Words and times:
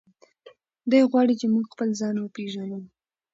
دی 0.89 0.99
غواړي 1.11 1.33
چې 1.39 1.45
موږ 1.53 1.65
خپل 1.73 1.89
ځان 1.99 2.15
وپیژنو. 2.17 2.79